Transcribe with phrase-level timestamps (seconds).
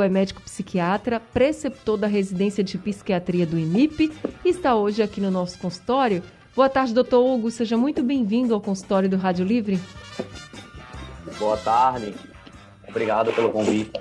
[0.00, 4.12] é médico psiquiatra, preceptor da residência de psiquiatria do INIP
[4.44, 6.22] e está hoje aqui no nosso consultório.
[6.54, 7.50] Boa tarde, doutor Hugo.
[7.50, 9.80] Seja muito bem-vindo ao consultório do Rádio Livre.
[11.38, 12.14] Boa tarde.
[12.88, 13.92] Obrigado pelo convite.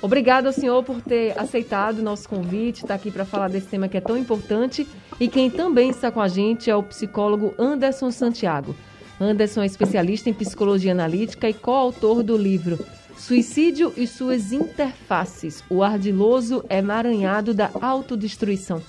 [0.00, 3.88] Obrigado ao senhor por ter aceitado o nosso convite, estar aqui para falar desse tema
[3.88, 4.86] que é tão importante.
[5.18, 8.74] E quem também está com a gente é o psicólogo Anderson Santiago.
[9.20, 12.78] Anderson é especialista em psicologia analítica e coautor do livro
[13.18, 15.62] Suicídio e suas interfaces.
[15.68, 18.82] O ardiloso emaranhado da autodestruição.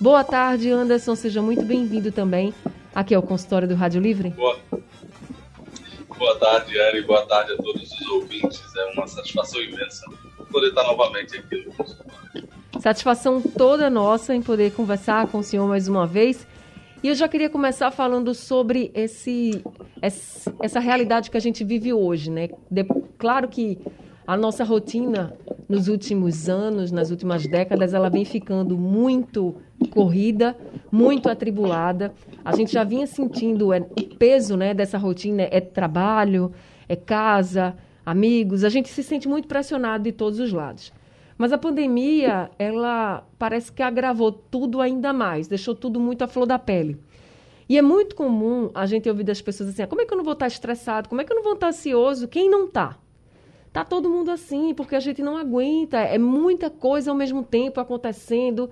[0.00, 1.14] Boa tarde, Anderson.
[1.14, 2.52] Seja muito bem-vindo também
[2.94, 4.30] aqui ao consultório do Rádio Livre.
[4.30, 4.58] Boa,
[6.18, 7.02] Boa tarde, Eri.
[7.02, 8.60] Boa tarde a todos os ouvintes.
[8.76, 10.04] É uma satisfação imensa
[10.50, 12.48] poder estar novamente aqui no consultório.
[12.80, 16.46] Satisfação toda nossa em poder conversar com o senhor mais uma vez.
[17.00, 19.62] E eu já queria começar falando sobre esse,
[20.60, 22.48] essa realidade que a gente vive hoje, né?
[22.68, 22.84] De,
[23.16, 23.78] claro que
[24.26, 25.32] a nossa rotina
[25.68, 29.54] nos últimos anos, nas últimas décadas, ela vem ficando muito
[29.90, 30.56] corrida,
[30.90, 32.12] muito atribulada.
[32.44, 36.52] A gente já vinha sentindo é, o peso né, dessa rotina, é trabalho,
[36.88, 38.64] é casa, amigos.
[38.64, 40.92] A gente se sente muito pressionado de todos os lados.
[41.38, 46.46] Mas a pandemia, ela parece que agravou tudo ainda mais, deixou tudo muito à flor
[46.46, 47.00] da pele.
[47.68, 50.16] E é muito comum a gente ouvir das pessoas assim: ah, como é que eu
[50.16, 51.08] não vou estar estressado?
[51.08, 52.26] Como é que eu não vou estar ansioso?
[52.26, 52.98] Quem não está?
[53.72, 55.98] Tá todo mundo assim, porque a gente não aguenta.
[55.98, 58.68] É muita coisa ao mesmo tempo acontecendo.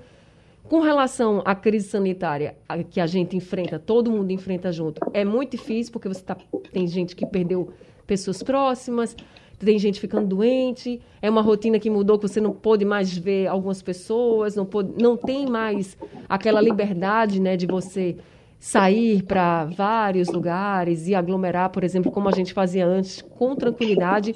[0.64, 2.56] Com relação à crise sanitária
[2.90, 6.36] que a gente enfrenta, todo mundo enfrenta junto, é muito difícil, porque você tá,
[6.72, 7.70] tem gente que perdeu
[8.04, 9.14] pessoas próximas,
[9.58, 13.46] tem gente ficando doente, é uma rotina que mudou, que você não pode mais ver
[13.46, 15.96] algumas pessoas, não, pode, não tem mais
[16.28, 18.16] aquela liberdade né, de você
[18.58, 24.34] sair para vários lugares e aglomerar, por exemplo, como a gente fazia antes, com tranquilidade.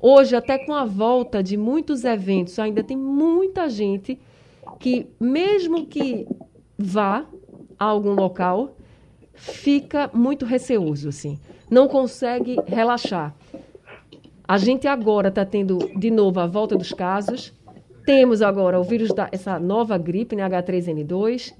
[0.00, 4.18] Hoje, até com a volta de muitos eventos, ainda tem muita gente
[4.78, 6.26] que, mesmo que
[6.78, 7.26] vá
[7.78, 8.76] a algum local,
[9.34, 11.38] fica muito receoso, assim.
[11.70, 13.34] Não consegue relaxar.
[14.48, 17.52] A gente agora está tendo de novo a volta dos casos.
[18.04, 21.52] Temos agora o vírus da essa nova gripe, né, H3N2.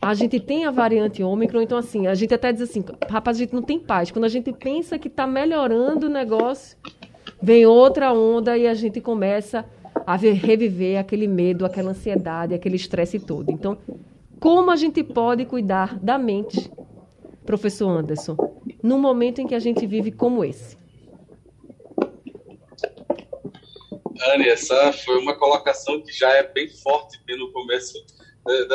[0.00, 3.40] A gente tem a variante Ômicron, então assim, a gente até diz assim, rapaz, a
[3.40, 4.10] gente não tem paz.
[4.10, 6.78] Quando a gente pensa que está melhorando o negócio,
[7.42, 9.64] vem outra onda e a gente começa
[10.06, 13.50] a ver, reviver aquele medo, aquela ansiedade, aquele estresse todo.
[13.50, 13.76] Então,
[14.38, 16.70] como a gente pode cuidar da mente,
[17.44, 18.36] professor Anderson,
[18.82, 20.79] num momento em que a gente vive como esse?
[24.26, 27.94] Anne, essa foi uma colocação que já é bem forte no começo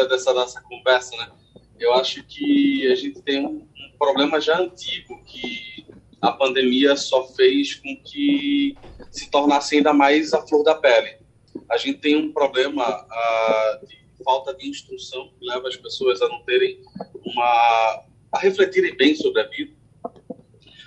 [0.09, 1.31] dessa nossa conversa, né?
[1.79, 3.67] Eu acho que a gente tem um,
[3.97, 5.85] problema já antigo que
[6.21, 8.77] a pandemia só fez com que
[9.09, 11.17] se tornasse ainda mais a flor da pele.
[11.69, 13.05] A gente tem um problema
[13.87, 16.81] de falta de instrução que leva as pessoas a não terem
[17.23, 19.73] uma a refletirem bem sobre a vida.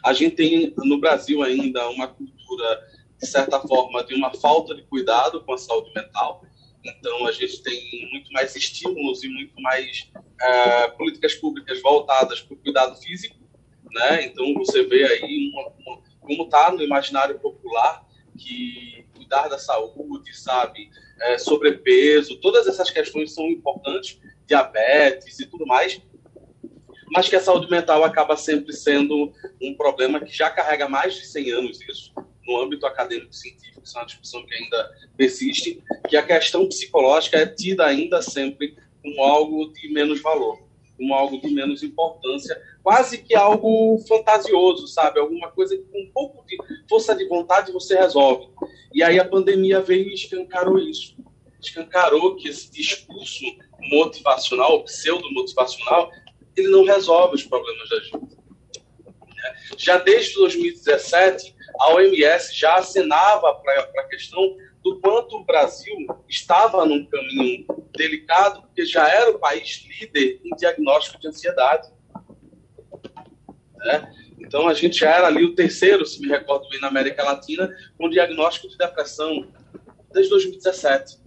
[0.04, 2.86] A gente tem no Brasil ainda uma cultura
[3.20, 6.42] de certa forma, de uma falta de cuidado com a saúde mental.
[6.84, 12.54] Então, a gente tem muito mais estímulos e muito mais uh, políticas públicas voltadas para
[12.54, 13.36] o cuidado físico.
[13.90, 14.26] Né?
[14.26, 20.34] Então, você vê aí uma, uma, como está no imaginário popular que cuidar da saúde,
[20.34, 20.90] sabe,
[21.20, 26.00] é, sobrepeso, todas essas questões são importantes, diabetes e tudo mais,
[27.10, 31.26] mas que a saúde mental acaba sempre sendo um problema que já carrega mais de
[31.26, 32.12] 100 anos isso,
[32.48, 37.36] no âmbito acadêmico científico, isso é uma discussão que ainda persiste, que a questão psicológica
[37.36, 40.58] é tida ainda sempre como algo de menos valor,
[40.97, 45.20] como algo de menos importância, quase que algo fantasioso, sabe?
[45.20, 46.56] Alguma coisa que com um pouco de
[46.88, 48.48] força de vontade você resolve.
[48.94, 51.14] E aí a pandemia veio e escancarou isso.
[51.60, 53.44] Escancarou que esse discurso
[53.91, 56.10] motivacional, pseudo-motivacional,
[56.56, 58.38] ele não resolve os problemas da gente.
[59.76, 65.94] Já desde 2017, a OMS já acenava para a questão do quanto o Brasil
[66.28, 67.66] estava num caminho
[67.96, 71.88] delicado, porque já era o país líder em diagnóstico de ansiedade.
[73.76, 74.14] Né?
[74.40, 77.75] Então, a gente já era ali o terceiro, se me recordo bem, na América Latina,
[77.96, 79.48] com diagnóstico de depressão
[80.12, 81.19] desde 2017.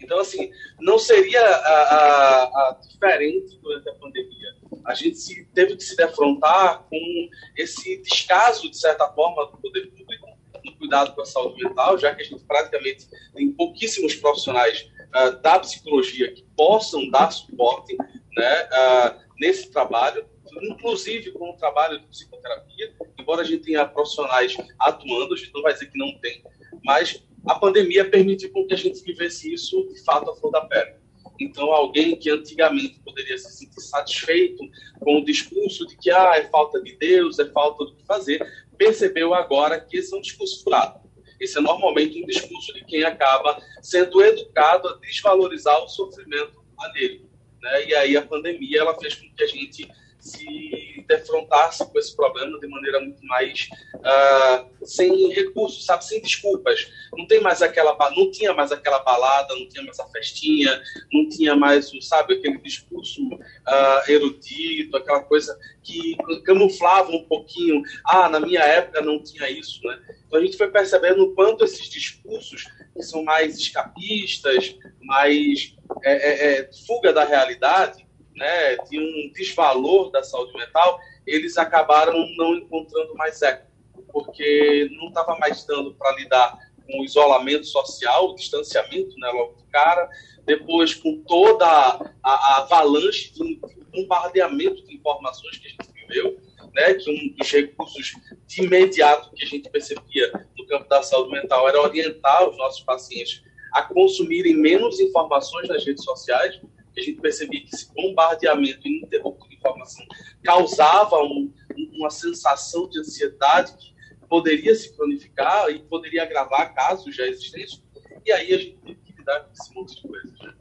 [0.00, 0.50] Então, assim,
[0.80, 4.54] não seria a, a, a diferente durante a pandemia.
[4.84, 9.86] A gente se, teve que se defrontar com esse descaso, de certa forma, do poder
[9.88, 10.26] público
[10.64, 15.40] no cuidado com a saúde mental, já que a gente praticamente tem pouquíssimos profissionais uh,
[15.42, 17.94] da psicologia que possam dar suporte
[18.36, 20.26] né, uh, nesse trabalho,
[20.62, 25.62] inclusive com o trabalho de psicoterapia, embora a gente tenha profissionais atuando, a gente não
[25.62, 26.42] vai dizer que não tem,
[26.84, 31.03] mas a pandemia permitiu que a gente vivesse isso de fato a flor da pele.
[31.38, 34.62] Então, alguém que antigamente poderia se sentir satisfeito
[35.00, 38.46] com o discurso de que ah, é falta de Deus, é falta do que fazer,
[38.76, 41.00] percebeu agora que esse é um discurso furado.
[41.40, 47.28] Esse é normalmente um discurso de quem acaba sendo educado a desvalorizar o sofrimento alheio.
[47.60, 47.86] Né?
[47.86, 49.88] E aí a pandemia ela fez com que a gente
[50.24, 56.90] se defrontasse com esse problema de maneira muito mais uh, sem recursos, sabe, sem desculpas.
[57.16, 60.82] Não tem mais aquela, não tinha mais aquela balada, não tinha mais a festinha,
[61.12, 67.82] não tinha mais sabe, aquele discurso uh, erudito, aquela coisa que camuflava um pouquinho.
[68.06, 70.00] Ah, na minha época não tinha isso, né?
[70.26, 76.12] Então a gente foi percebendo o quanto esses discursos que são mais escapistas, mais é,
[76.12, 78.03] é, é, fuga da realidade,
[78.34, 83.66] né, de um desvalor da saúde mental, eles acabaram não encontrando mais eco,
[84.12, 89.54] porque não estava mais dando para lidar com o isolamento social, o distanciamento, né, logo
[89.54, 90.08] do cara,
[90.44, 93.60] depois com toda a, a avalanche de
[93.92, 96.36] bombardeamento de informações que a gente viveu,
[96.74, 98.12] né, que um dos recursos
[98.46, 102.80] de imediato que a gente percebia no campo da saúde mental era orientar os nossos
[102.82, 103.42] pacientes
[103.72, 106.60] a consumirem menos informações nas redes sociais,
[107.00, 110.04] a gente percebia que esse bombardeamento ininterrupto de informação
[110.42, 111.52] causava um,
[111.92, 113.94] uma sensação de ansiedade que
[114.28, 117.82] poderia se cronificar e poderia agravar casos já existentes.
[118.24, 120.38] E aí a gente teve que lidar com esse monte de coisas.
[120.40, 120.54] Né?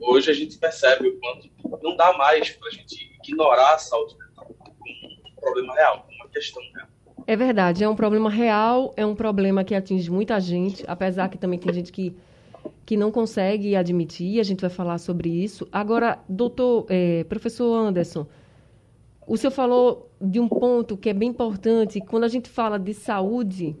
[0.00, 1.50] Hoje a gente percebe o quanto
[1.82, 6.14] não dá mais para a gente ignorar a saúde mental como um problema real, como
[6.16, 6.88] uma questão real.
[7.26, 11.36] É verdade, é um problema real, é um problema que atinge muita gente, apesar que
[11.36, 12.16] também tem gente que
[12.88, 15.68] que não consegue admitir, a gente vai falar sobre isso.
[15.70, 18.26] Agora, doutor, é, professor Anderson,
[19.26, 22.94] o senhor falou de um ponto que é bem importante, quando a gente fala de
[22.94, 23.76] saúde,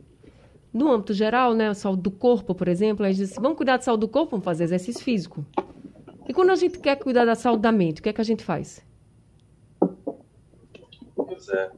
[0.74, 3.82] no âmbito geral, né, saúde do corpo, por exemplo, a gente diz, vamos cuidar da
[3.82, 5.42] saúde do corpo, vamos fazer exercício físico.
[6.28, 8.24] E quando a gente quer cuidar da saúde da mente, o que é que a
[8.24, 8.84] gente faz?
[11.16, 11.70] Pois é.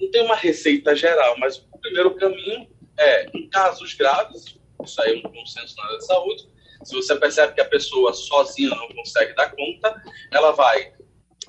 [0.00, 5.20] Não tem uma receita geral, mas o primeiro caminho é, em casos graves, isso aí
[5.20, 8.88] é um consenso na área de saúde, se você percebe que a pessoa sozinha não
[8.88, 10.02] consegue dar conta,
[10.32, 10.92] ela vai.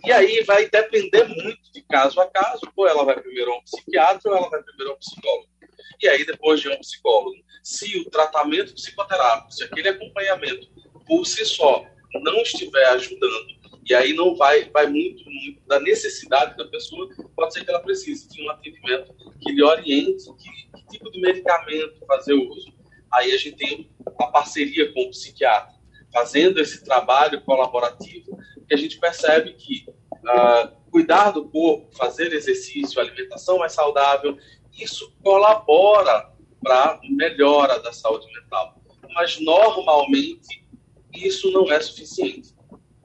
[0.06, 3.64] E aí vai depender muito de caso a caso, ou ela vai primeiro a um
[3.64, 5.50] psiquiatra ou ela vai primeiro a um psicólogo.
[6.02, 10.68] E aí, depois de um psicólogo, se o tratamento psicoterápico, se aquele acompanhamento
[11.06, 16.56] por si só não estiver ajudando, e aí não vai, vai muito, muito da necessidade
[16.56, 20.88] da pessoa, pode ser que ela precise de um atendimento que lhe oriente que, que
[20.92, 22.79] tipo de medicamento fazer uso
[23.12, 23.90] aí a gente tem
[24.20, 25.76] a parceria com o psiquiatra,
[26.12, 33.00] fazendo esse trabalho colaborativo, que a gente percebe que uh, cuidar do corpo, fazer exercício,
[33.00, 34.38] alimentação mais saudável,
[34.78, 38.76] isso colabora para melhora da saúde mental.
[39.14, 40.68] Mas, normalmente,
[41.14, 42.54] isso não é suficiente.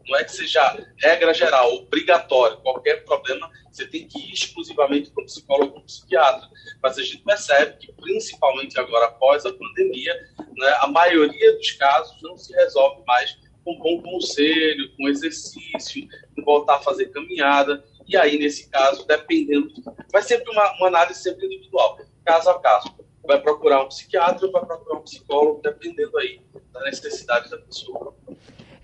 [0.08, 2.58] Não é que seja regra geral, obrigatório.
[2.58, 6.48] Qualquer problema, você tem que ir exclusivamente para o psicólogo ou psiquiatra.
[6.82, 10.14] Mas a gente percebe que, principalmente agora após a pandemia,
[10.56, 16.06] né, a maioria dos casos não se resolve mais com bom conselho, com exercício,
[16.36, 17.82] com voltar a fazer caminhada.
[18.06, 19.72] E aí, nesse caso, dependendo.
[20.12, 22.94] Vai sempre uma, uma análise sempre individual, caso a caso.
[23.26, 28.14] Vai procurar um psiquiatra ou vai procurar um psicólogo, dependendo aí da necessidade da pessoa.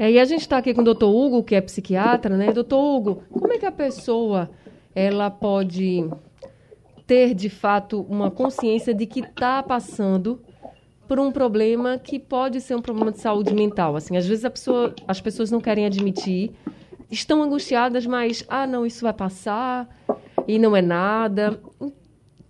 [0.00, 2.50] É, e a gente está aqui com o doutor Hugo, que é psiquiatra, né?
[2.54, 4.48] Doutor Hugo, como é que a pessoa
[4.94, 6.08] ela pode
[7.06, 10.40] ter, de fato, uma consciência de que está passando
[11.06, 13.94] por um problema que pode ser um problema de saúde mental?
[13.94, 16.50] Assim, às vezes pessoa, as pessoas não querem admitir,
[17.10, 19.86] estão angustiadas, mas, ah, não, isso vai passar
[20.48, 21.60] e não é nada.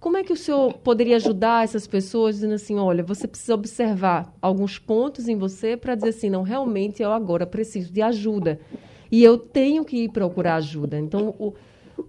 [0.01, 4.33] Como é que o senhor poderia ajudar essas pessoas dizendo assim, olha, você precisa observar
[4.41, 8.59] alguns pontos em você para dizer assim, não, realmente eu agora preciso de ajuda
[9.13, 10.99] e eu tenho que ir procurar ajuda.
[10.99, 11.53] Então, o,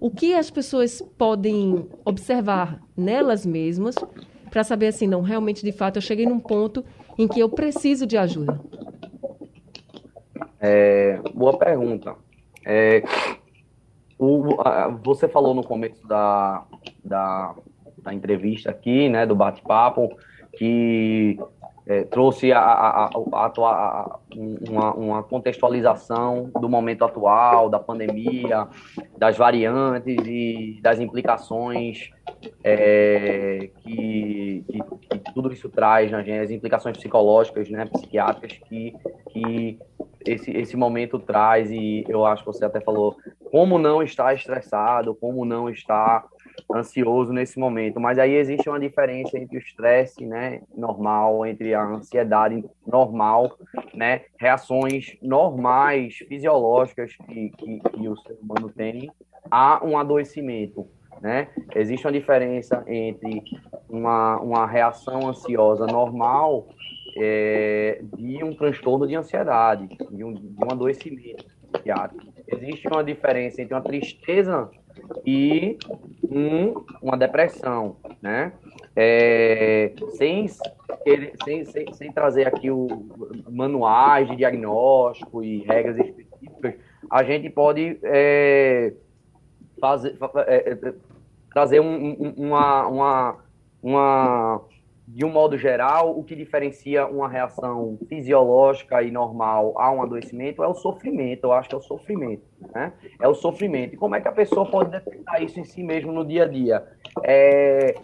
[0.00, 3.94] o que as pessoas podem observar nelas mesmas
[4.50, 6.82] para saber assim, não, realmente, de fato, eu cheguei num ponto
[7.18, 8.58] em que eu preciso de ajuda?
[10.58, 12.14] É, boa pergunta.
[12.64, 13.02] É,
[14.18, 16.64] o, a, você falou no começo da,
[17.04, 17.54] da
[18.02, 20.16] da entrevista aqui, né, do bate-papo,
[20.56, 21.38] que
[21.86, 24.18] é, trouxe a, a, a, a
[24.70, 28.68] uma, uma, contextualização do momento atual, da pandemia,
[29.18, 32.10] das variantes e das implicações
[32.62, 38.94] é, que, que, que, tudo isso traz gente, as implicações psicológicas, né, psiquiátricas que,
[39.30, 39.78] que
[40.24, 41.70] esse, esse momento traz.
[41.70, 43.16] E eu acho que você até falou
[43.50, 46.26] como não estar estressado, como não estar
[46.72, 48.00] ansioso nesse momento.
[48.00, 53.56] Mas aí existe uma diferença entre o estresse, né, normal, entre a ansiedade normal,
[53.94, 59.10] né, reações normais, fisiológicas que, que, que o ser humano tem,
[59.50, 60.86] a um adoecimento.
[61.20, 61.48] Né?
[61.74, 63.42] Existe uma diferença entre
[63.88, 66.66] uma, uma reação ansiosa normal
[67.16, 71.44] é, de um transtorno de ansiedade, de um, de um adoecimento.
[72.46, 74.70] Existe uma diferença entre uma tristeza
[75.24, 75.78] e
[76.30, 78.52] um, uma depressão, né?
[78.94, 83.06] É, sem, sem, sem, sem, trazer aqui o
[83.50, 86.74] manuais de diagnóstico e regras específicas,
[87.10, 88.92] a gente pode é,
[89.80, 90.94] fazer, é, é,
[91.52, 93.38] trazer um, um, uma, uma,
[93.82, 94.60] uma
[95.14, 100.64] de um modo geral, o que diferencia uma reação fisiológica e normal a um adoecimento
[100.64, 101.44] é o sofrimento.
[101.44, 102.42] Eu acho que é o sofrimento,
[102.74, 102.94] né?
[103.20, 103.94] É o sofrimento.
[103.94, 106.48] E como é que a pessoa pode detectar isso em si mesmo no dia a
[106.48, 106.86] dia?
[107.24, 107.94] É...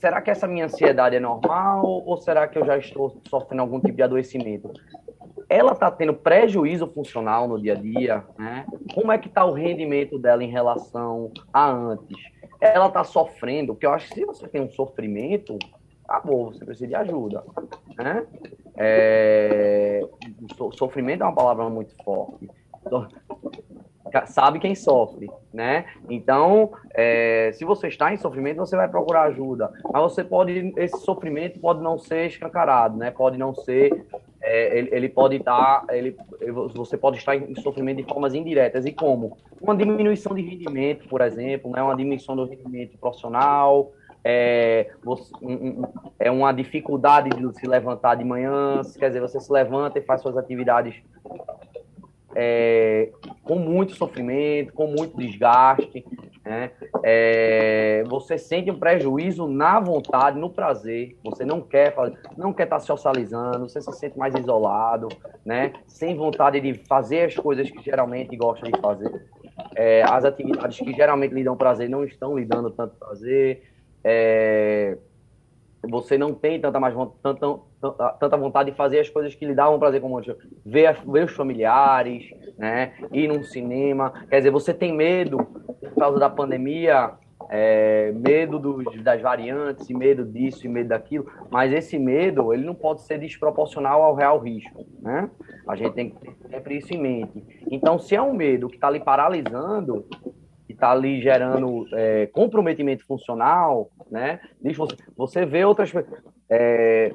[0.00, 3.78] Será que essa minha ansiedade é normal ou será que eu já estou sofrendo algum
[3.78, 4.72] tipo de adoecimento?
[5.48, 8.66] Ela está tendo prejuízo funcional no dia a dia, né?
[8.92, 12.18] Como é que está o rendimento dela em relação a antes?
[12.60, 15.56] Ela está sofrendo, porque eu acho que se você tem um sofrimento,
[16.06, 17.44] acabou, você precisa de ajuda.
[17.98, 18.26] Né?
[18.76, 20.00] É,
[20.72, 22.48] sofrimento é uma palavra muito forte.
[24.26, 25.84] Sabe quem sofre, né?
[26.08, 29.70] Então, é, se você está em sofrimento, você vai procurar ajuda.
[29.92, 33.10] Mas você pode, esse sofrimento pode não ser escancarado, né?
[33.10, 34.06] Pode não ser,
[34.40, 36.16] é, ele, ele, pode estar, ele,
[36.72, 38.86] você pode estar em sofrimento de formas indiretas.
[38.86, 39.36] E como?
[39.60, 41.82] Uma diminuição de rendimento, por exemplo, né?
[41.82, 43.92] Uma diminuição do rendimento profissional,
[44.28, 44.90] é,
[46.18, 50.20] é uma dificuldade de se levantar de manhã, quer dizer, você se levanta e faz
[50.20, 51.00] suas atividades
[52.34, 53.10] é,
[53.44, 56.04] com muito sofrimento, com muito desgaste,
[56.44, 56.72] né?
[57.04, 61.94] É, você sente um prejuízo na vontade, no prazer, você não quer
[62.36, 65.08] não quer estar socializando, você se sente mais isolado,
[65.44, 65.72] né?
[65.86, 69.24] Sem vontade de fazer as coisas que geralmente gosta de fazer.
[69.76, 73.75] É, as atividades que geralmente lhe dão prazer não estão lhe dando tanto prazer
[74.08, 74.96] é,
[75.82, 77.58] você não tem tanta, mais, tanta,
[78.20, 80.20] tanta vontade de fazer as coisas que lhe davam prazer, como
[80.64, 84.12] ver, ver os familiares, né, ir num cinema.
[84.30, 87.14] Quer dizer, você tem medo, por causa da pandemia,
[87.50, 92.74] é, medo dos, das variantes, medo disso e medo daquilo, mas esse medo ele não
[92.74, 95.28] pode ser desproporcional ao real risco, né?
[95.66, 97.44] A gente tem que ter sempre isso em mente.
[97.72, 100.06] Então, se é um medo que está lhe paralisando,
[100.66, 104.40] que está ali gerando é, comprometimento funcional, né?
[104.76, 105.92] Você, você vê outras
[106.48, 107.12] é,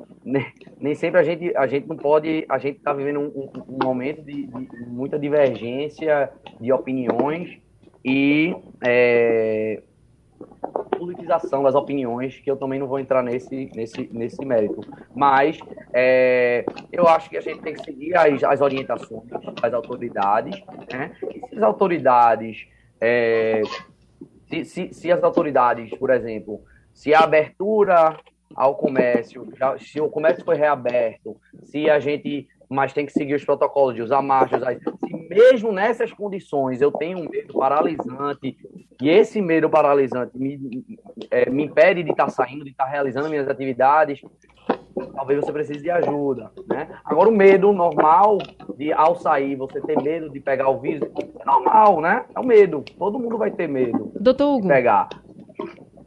[0.80, 4.22] nem, sempre a gente a gente não pode a gente está vivendo um, um, momento
[4.24, 6.30] de, de, muita divergência
[6.60, 7.58] de opiniões
[8.04, 8.54] e
[8.86, 9.82] é,
[10.98, 14.82] politização das opiniões que eu também não vou entrar nesse nesse nesse mérito
[15.16, 15.58] mas
[15.94, 19.24] é, eu acho que a gente tem que seguir as, as orientações
[19.62, 21.16] das autoridades né?
[21.34, 22.68] e se as autoridades
[23.02, 23.64] é,
[24.48, 28.16] se, se, se, as autoridades, por exemplo, se a abertura
[28.56, 33.36] ao comércio, já, se o comércio foi reaberto, se a gente mas tem que seguir
[33.36, 38.58] os protocolos de usar máscara, se mesmo nessas condições eu tenho um medo paralisante
[39.02, 40.86] e esse medo paralisante me,
[41.30, 44.22] é, me impede de estar tá saindo, de estar tá realizando minhas atividades,
[45.14, 46.88] talvez você precise de ajuda, né?
[47.04, 48.38] Agora o medo normal
[48.78, 51.10] de ao sair você ter medo de pegar o vírus
[51.42, 52.24] é normal, né?
[52.34, 52.86] É o medo.
[52.98, 54.14] Todo mundo vai ter medo.
[54.18, 54.68] Doutor Hugo.
[54.68, 55.10] Pegar.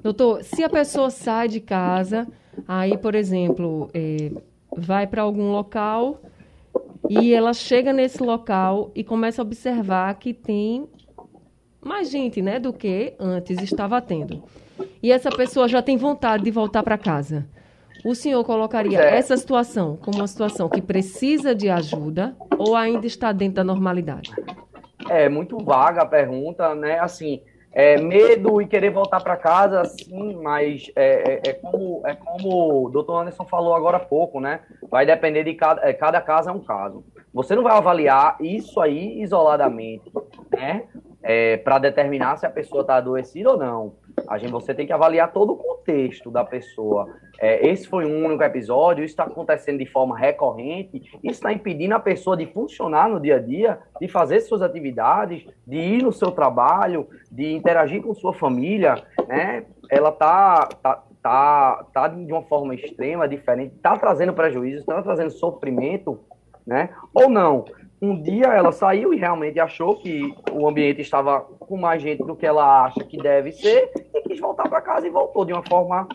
[0.02, 2.26] Doutor, se a pessoa sai de casa,
[2.66, 4.30] aí, por exemplo, é,
[4.76, 6.21] vai para algum local
[7.08, 10.88] e ela chega nesse local e começa a observar que tem
[11.80, 14.42] mais gente, né, do que antes estava tendo.
[15.02, 17.46] E essa pessoa já tem vontade de voltar para casa.
[18.04, 19.16] O senhor colocaria é.
[19.16, 24.30] essa situação como uma situação que precisa de ajuda ou ainda está dentro da normalidade?
[25.08, 26.99] É muito vaga a pergunta, né?
[26.99, 27.42] Assim,
[27.75, 32.85] é, medo e querer voltar para casa, sim, mas é, é, é, como, é como
[32.85, 34.61] o doutor Anderson falou agora há pouco, né?
[34.88, 37.04] Vai depender de cada, é, cada caso é um caso.
[37.33, 40.11] Você não vai avaliar isso aí isoladamente,
[40.52, 40.85] né?
[41.21, 43.95] É, para determinar se a pessoa está adoecida ou não.
[44.28, 47.09] A gente, você tem que avaliar todo o contexto da pessoa.
[47.40, 51.95] É, esse foi um único episódio, isso está acontecendo de forma recorrente, isso está impedindo
[51.95, 56.12] a pessoa de funcionar no dia a dia, de fazer suas atividades, de ir no
[56.12, 59.64] seu trabalho, de interagir com sua família, né?
[59.90, 65.31] Ela está tá, tá, tá de uma forma extrema, diferente, está trazendo prejuízo, está trazendo
[65.31, 66.21] sofrimento,
[66.66, 66.90] né?
[67.12, 67.64] Ou não.
[68.04, 72.37] Um dia ela saiu e realmente achou que o ambiente estava com mais gente do
[72.37, 75.62] que ela acha que deve ser e quis voltar para casa e voltou de uma
[75.66, 76.08] forma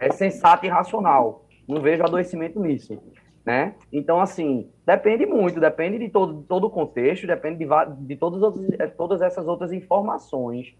[0.00, 1.44] é, sensata e racional.
[1.68, 2.98] Não vejo adoecimento nisso.
[3.44, 3.74] Né?
[3.92, 7.66] Então, assim, depende muito, depende de todo, todo o contexto, depende de,
[8.00, 10.74] de todas, outras, todas essas outras informações,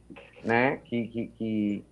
[0.45, 0.81] né?
[0.85, 1.85] Que, que, que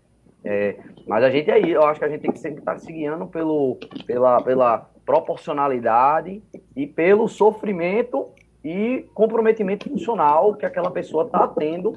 [0.45, 0.76] é,
[1.07, 3.26] mas a gente aí, eu acho que a gente tem que sempre estar se guiando
[3.26, 6.43] pelo, pela, pela proporcionalidade
[6.76, 8.34] e pelo sofrimento
[8.64, 11.94] e comprometimento funcional que aquela pessoa está tendo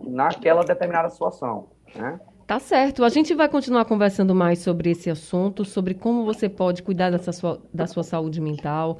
[0.00, 1.66] naquela determinada situação.
[1.94, 2.20] Né?
[2.46, 3.02] Tá certo.
[3.02, 7.60] A gente vai continuar conversando mais sobre esse assunto, sobre como você pode cuidar sua,
[7.72, 8.98] da sua saúde mental,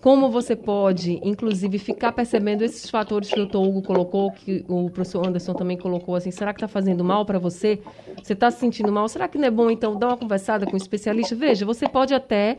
[0.00, 4.90] como você pode, inclusive, ficar percebendo esses fatores que o doutor Hugo colocou, que o
[4.90, 7.80] professor Anderson também colocou, assim, será que está fazendo mal para você?
[8.22, 9.08] Você está se sentindo mal?
[9.08, 11.34] Será que não é bom, então, dar uma conversada com um especialista?
[11.34, 12.58] Veja, você pode até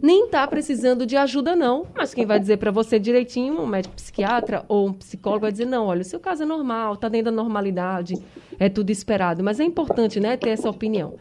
[0.00, 3.66] nem estar tá precisando de ajuda, não, mas quem vai dizer para você direitinho, um
[3.66, 7.08] médico psiquiatra ou um psicólogo vai dizer, não, olha, o seu caso é normal, está
[7.08, 8.14] dentro da normalidade,
[8.58, 9.42] é tudo esperado.
[9.42, 11.14] Mas é importante, né, ter essa opinião.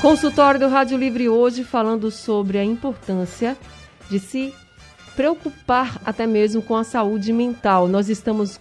[0.00, 3.56] Consultório do Rádio Livre hoje falando sobre a importância
[4.10, 4.52] de se
[5.16, 7.88] preocupar até mesmo com a saúde mental.
[7.88, 8.58] Nós estamos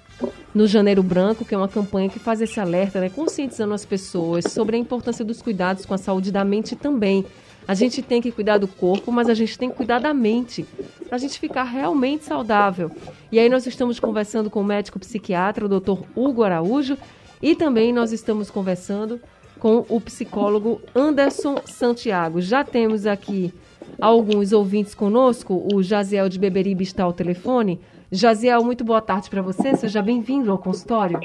[0.53, 4.46] no Janeiro Branco, que é uma campanha que faz esse alerta, né, conscientizando as pessoas
[4.46, 7.25] sobre a importância dos cuidados com a saúde da mente também.
[7.67, 10.65] A gente tem que cuidar do corpo, mas a gente tem que cuidar da mente,
[11.08, 12.91] para a gente ficar realmente saudável.
[13.31, 16.03] E aí nós estamos conversando com o médico psiquiatra, o Dr.
[16.15, 16.98] Hugo Araújo,
[17.41, 19.22] e também nós estamos conversando
[19.60, 22.41] com o psicólogo Anderson Santiago.
[22.41, 23.53] Já temos aqui
[24.00, 25.67] alguns ouvintes conosco.
[25.74, 27.81] O Jaziel de Beberibe está ao telefone.
[28.12, 29.75] Jaziel, muito boa tarde para você.
[29.75, 31.19] Seja bem-vindo ao consultório.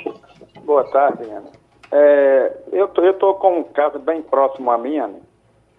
[0.64, 1.50] Boa tarde, Ana.
[1.92, 5.20] É, eu estou com um caso bem próximo a mim, Ana,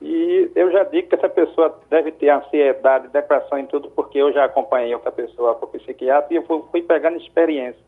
[0.01, 4.31] e eu já digo que essa pessoa deve ter ansiedade, depressão e tudo, porque eu
[4.31, 7.81] já acompanhei outra pessoa com psiquiatra e eu fui, fui pegando experiência.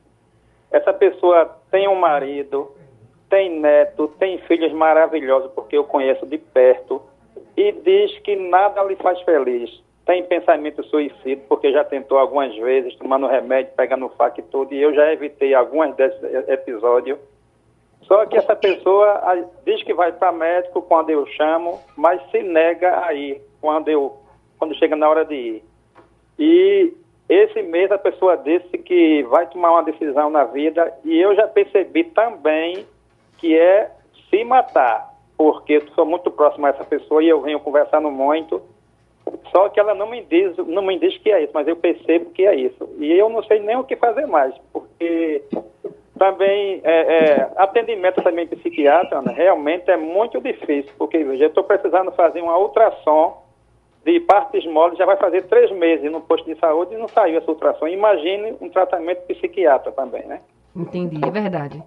[0.71, 2.71] Essa pessoa tem um marido,
[3.29, 7.01] tem neto, tem filhos maravilhosos, porque eu conheço de perto,
[7.59, 9.69] e diz que nada lhe faz feliz.
[10.05, 14.81] Tem pensamento suicídio, porque já tentou algumas vezes, tomando remédio, pegando faca e tudo, e
[14.81, 17.19] eu já evitei alguns desses episódios.
[18.03, 23.05] Só que essa pessoa diz que vai para médico quando eu chamo, mas se nega
[23.05, 24.17] a ir quando, eu,
[24.57, 25.63] quando chega na hora de ir.
[26.39, 26.93] E
[27.27, 31.45] esse mês a pessoa disse que vai tomar uma decisão na vida e eu já
[31.45, 32.85] percebi também
[33.37, 33.91] que é
[34.29, 35.08] se matar
[35.39, 38.61] porque eu sou muito próximo a essa pessoa e eu venho conversando muito.
[39.53, 42.31] Só que ela não me diz, não me diz que é isso, mas eu percebo
[42.31, 42.89] que é isso.
[42.99, 45.41] E eu não sei nem o que fazer mais, porque
[46.17, 52.11] também é, é, atendimento também psiquiatra né, realmente é muito difícil, porque eu estou precisando
[52.11, 53.41] fazer uma ultrassom
[54.03, 57.37] de partes moles, já vai fazer três meses no posto de saúde e não saiu
[57.37, 57.87] essa ultrassom.
[57.87, 60.41] Imagine um tratamento psiquiatra também, né?
[60.75, 61.81] Entendi, é verdade.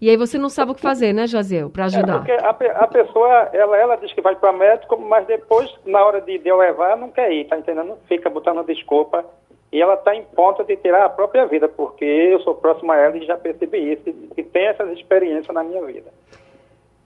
[0.00, 2.14] E aí você não sabe o que fazer, né, Jaziel, para é, ajudar?
[2.14, 6.04] É porque a, a, pessoa, ela, ela diz que vai para médico, mas depois, na
[6.04, 7.98] hora de, de eu levar, não quer ir, tá entendendo?
[8.06, 9.24] Fica botando desculpa.
[9.70, 12.96] E ela está em ponto de tirar a própria vida, porque eu sou próximo a
[12.96, 14.02] ela e já percebi isso,
[14.36, 16.10] e tem essas experiências na minha vida.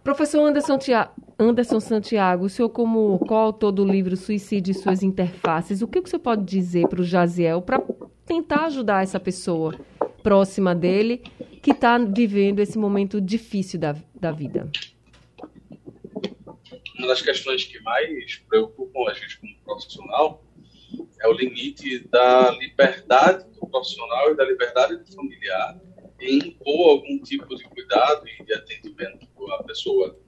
[0.02, 0.78] Professor Anderson,
[1.38, 6.06] Anderson Santiago, o senhor como coautor do livro Suicídio e Suas Interfaces, o que, o
[6.06, 7.80] senhor pode dizer para o Jaziel para
[8.26, 9.78] tentar ajudar essa pessoa
[10.22, 11.18] próxima dele
[11.62, 14.68] que está vivendo esse momento difícil da, da vida?
[16.98, 20.42] Uma das questões que mais preocupam a gente como profissional
[21.20, 25.80] é o limite da liberdade do profissional e da liberdade do familiar
[26.30, 30.18] impor algum tipo de cuidado e de atendimento à pessoa.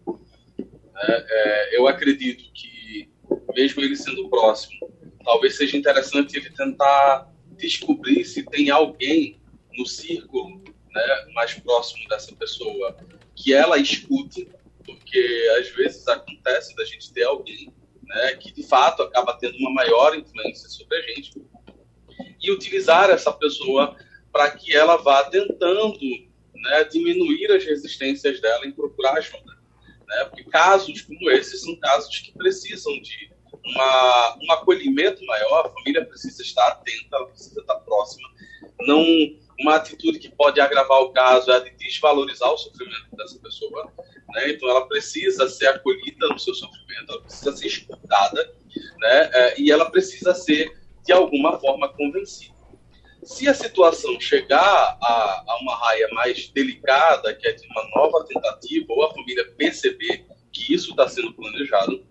[0.96, 3.10] É, é, eu acredito que,
[3.54, 4.90] mesmo ele sendo próximo,
[5.24, 9.40] talvez seja interessante ele tentar descobrir se tem alguém
[9.76, 12.96] no círculo né, mais próximo dessa pessoa,
[13.34, 14.48] que ela escute,
[14.84, 19.72] porque às vezes acontece da gente ter alguém né, que de fato acaba tendo uma
[19.72, 21.32] maior influência sobre a gente
[22.40, 23.96] e utilizar essa pessoa
[24.34, 25.96] para que ela vá tentando
[26.56, 29.56] né, diminuir as resistências dela em procurar ajuda.
[30.08, 30.24] Né?
[30.24, 33.32] Porque casos como esses são casos que precisam de
[33.64, 38.28] uma, um acolhimento maior, a família precisa estar atenta, precisa estar próxima.
[38.80, 39.04] Não
[39.60, 43.92] uma atitude que pode agravar o caso é a de desvalorizar o sofrimento dessa pessoa.
[44.30, 44.50] Né?
[44.50, 48.52] Então, ela precisa ser acolhida no seu sofrimento, ela precisa ser escutada,
[48.98, 49.30] né?
[49.32, 52.53] É, e ela precisa ser, de alguma forma, convencida.
[53.24, 58.24] Se a situação chegar a, a uma raia mais delicada, que é de uma nova
[58.26, 62.04] tentativa, ou a família perceber que isso está sendo planejado,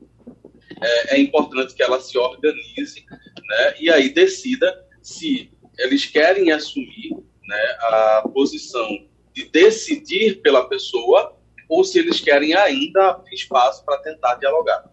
[0.81, 3.75] é, é importante que ela se organize né?
[3.79, 7.11] e aí decida se eles querem assumir
[7.47, 8.87] né, a posição
[9.33, 11.37] de decidir pela pessoa
[11.69, 14.91] ou se eles querem ainda abrir espaço para tentar dialogar.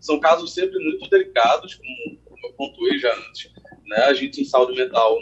[0.00, 3.50] São casos sempre muito delicados, como, eu pontuei já antes.
[3.86, 3.96] Né?
[4.04, 5.18] A gente em saúde mental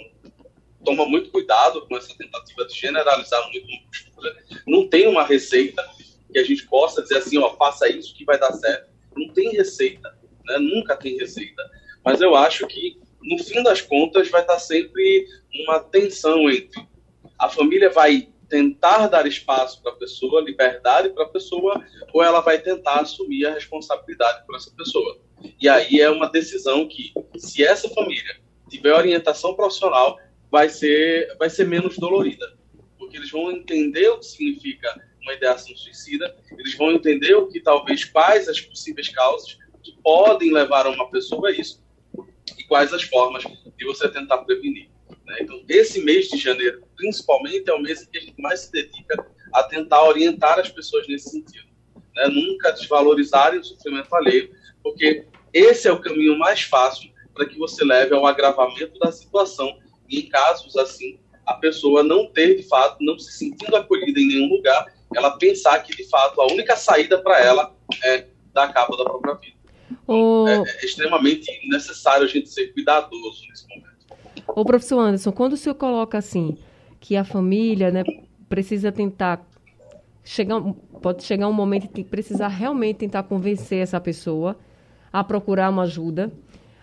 [0.85, 4.37] toma muito cuidado com essa tentativa de generalizar muito uma postura.
[4.67, 5.85] Não tem uma receita
[6.33, 8.91] que a gente possa dizer assim, ó, faça isso que vai dar certo.
[9.17, 10.59] Não tem receita, né?
[10.59, 11.63] nunca tem receita.
[12.05, 15.27] Mas eu acho que, no fim das contas, vai estar sempre
[15.67, 16.89] uma tensão entre
[17.41, 22.41] a família vai tentar dar espaço para a pessoa, liberdade para a pessoa, ou ela
[22.41, 25.19] vai tentar assumir a responsabilidade por essa pessoa.
[25.59, 28.37] E aí é uma decisão que, se essa família
[28.69, 30.19] tiver orientação profissional,
[30.51, 32.59] vai ser, vai ser menos dolorida.
[32.99, 34.89] Porque eles vão entender o que significa
[35.23, 40.53] uma ideação suicida, eles vão entender o que talvez quais as possíveis causas que podem
[40.53, 41.83] levar uma pessoa a isso
[42.59, 43.45] e quais as formas
[43.77, 44.89] de você tentar prevenir.
[45.27, 45.37] Né?
[45.41, 48.73] Então, esse mês de janeiro, principalmente, é o mês em que a gente mais se
[48.73, 51.69] dedica a tentar orientar as pessoas nesse sentido.
[52.15, 52.29] Né?
[52.29, 57.85] Nunca desvalorizarem o sofrimento alheio, porque esse é o caminho mais fácil para que você
[57.85, 59.79] leve ao agravamento da situação
[60.11, 64.29] e, em casos assim, a pessoa não ter, de fato, não se sentindo acolhida em
[64.29, 68.97] nenhum lugar, ela pensar que, de fato, a única saída para ela é dar cabo
[68.97, 69.57] da própria vida.
[70.07, 70.47] O...
[70.47, 73.91] É, é, extremamente necessário a gente ser cuidadoso nesse momento.
[74.49, 76.57] Ô, professor Anderson, quando o senhor coloca assim,
[77.01, 78.05] que a família né,
[78.49, 79.45] precisa tentar
[80.25, 80.61] chegar,
[81.03, 84.57] pode chegar um momento que precisar realmente tentar convencer essa pessoa
[85.13, 86.31] a procurar uma ajuda.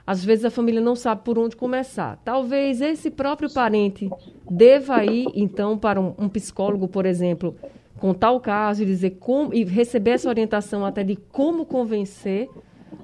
[0.08, 2.18] Às vezes a família não sabe por onde começar.
[2.24, 4.10] Talvez esse próprio parente
[4.50, 7.54] deva ir, então, para um, um psicólogo, por exemplo,
[8.00, 12.48] contar o caso e dizer como e receber essa orientação até de como convencer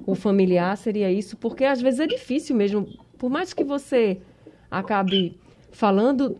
[0.05, 2.87] o familiar seria isso, porque às vezes é difícil mesmo,
[3.17, 4.19] por mais que você
[4.71, 5.37] acabe
[5.71, 6.37] falando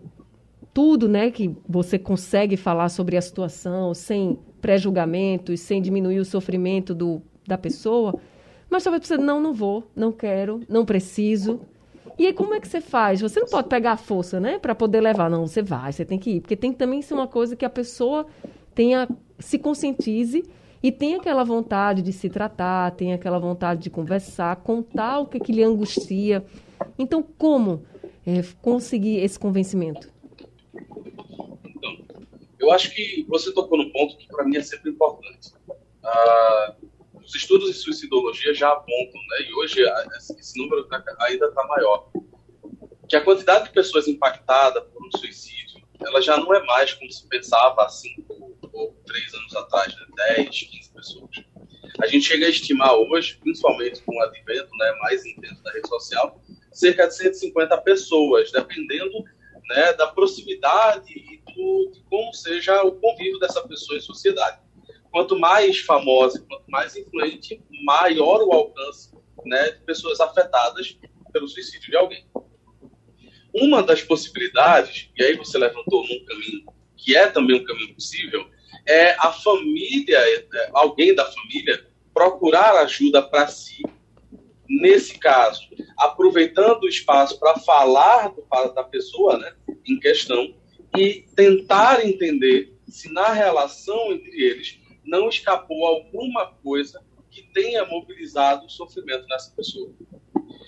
[0.74, 6.96] tudo, né, que você consegue falar sobre a situação sem pré-julgamentos, sem diminuir o sofrimento
[6.96, 8.18] do, da pessoa,
[8.74, 11.62] mas talvez você não, não vou, não quero, não preciso.
[12.18, 13.22] E aí como é que você faz?
[13.22, 16.18] Você não pode pegar a força, né, para poder levar, não, você vai, você tem
[16.18, 18.26] que ir, porque tem que também ser uma coisa que a pessoa
[18.74, 19.08] tenha
[19.38, 20.44] se conscientize
[20.82, 25.40] e tem aquela vontade de se tratar, tem aquela vontade de conversar, contar o que,
[25.40, 26.44] que lhe angustia.
[26.98, 27.84] Então, como
[28.26, 30.12] é, conseguir esse convencimento?
[31.64, 31.96] Então,
[32.60, 35.54] eu acho que você tocou no ponto que para mim é sempre importante.
[36.04, 36.74] Ah,
[37.24, 39.82] os estudos de suicidologia já apontam, né, e hoje
[40.38, 42.10] esse número tá, ainda está maior,
[43.08, 47.12] que a quantidade de pessoas impactadas por um suicídio, ela já não é mais como
[47.12, 51.30] se pensava há cinco ou três anos atrás, né, 10, 15 pessoas.
[52.02, 55.88] A gente chega a estimar hoje, principalmente com o advento né, mais intenso da rede
[55.88, 59.24] social, cerca de 150 pessoas, dependendo
[59.70, 64.60] né, da proximidade e do, de como seja o convívio dessa pessoa em sociedade.
[65.14, 70.98] Quanto mais famosa, quanto mais influente, maior o alcance né, de pessoas afetadas
[71.32, 72.26] pelo suicídio de alguém.
[73.54, 76.66] Uma das possibilidades, e aí você levantou num caminho
[76.98, 78.44] que é também um caminho possível,
[78.88, 83.84] é a família, é, alguém da família, procurar ajuda para si
[84.68, 85.62] nesse caso,
[85.96, 89.54] aproveitando o espaço para falar do, da pessoa né,
[89.88, 90.56] em questão
[90.98, 98.66] e tentar entender se na relação entre eles não escapou alguma coisa que tenha mobilizado
[98.66, 99.92] o sofrimento nessa pessoa.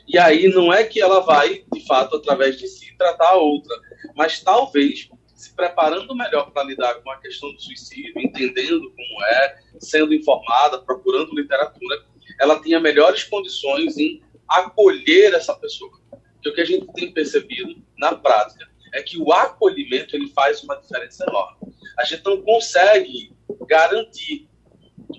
[0.07, 3.75] E aí não é que ela vai, de fato, através de si, tratar a outra,
[4.15, 9.57] mas talvez se preparando melhor para lidar com a questão do suicídio, entendendo como é,
[9.79, 12.05] sendo informada, procurando literatura,
[12.39, 15.91] ela tenha melhores condições em acolher essa pessoa.
[16.35, 20.63] Porque o que a gente tem percebido na prática é que o acolhimento ele faz
[20.63, 21.73] uma diferença enorme.
[21.99, 23.31] A gente não consegue
[23.67, 24.47] garantir,